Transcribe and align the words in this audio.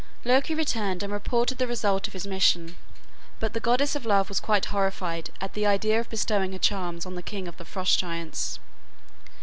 Loki 0.25 0.55
returned 0.55 1.03
and 1.03 1.13
reported 1.13 1.59
the 1.59 1.67
result 1.67 2.07
of 2.07 2.13
his 2.13 2.25
mission, 2.25 2.75
but 3.39 3.53
the 3.53 3.59
goddess 3.59 3.95
of 3.95 4.03
love 4.03 4.29
was 4.29 4.39
quite 4.39 4.65
horrified 4.73 5.29
at 5.39 5.53
the 5.53 5.67
idea 5.67 5.99
of 5.99 6.09
bestowing 6.09 6.53
her 6.53 6.57
charms 6.57 7.05
on 7.05 7.13
the 7.13 7.21
king 7.21 7.47
of 7.47 7.57
the 7.57 7.65
Frost 7.65 7.99
giants. 7.99 8.59